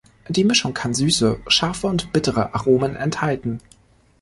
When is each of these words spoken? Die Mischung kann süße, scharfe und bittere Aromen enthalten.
Die 0.29 0.43
Mischung 0.43 0.73
kann 0.73 0.95
süße, 0.95 1.39
scharfe 1.45 1.85
und 1.85 2.11
bittere 2.11 2.55
Aromen 2.55 2.95
enthalten. 2.95 3.59